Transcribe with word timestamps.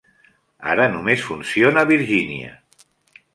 Ara 0.75 0.87
només 0.93 1.25
funciona 1.27 1.83
a 1.85 1.89
Virgínia. 1.93 2.51